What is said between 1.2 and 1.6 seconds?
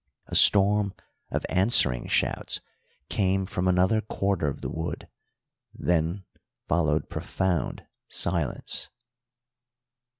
of